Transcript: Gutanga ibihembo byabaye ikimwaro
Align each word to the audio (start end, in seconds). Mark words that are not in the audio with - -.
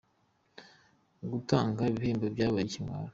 Gutanga 1.31 1.81
ibihembo 1.91 2.25
byabaye 2.33 2.63
ikimwaro 2.67 3.09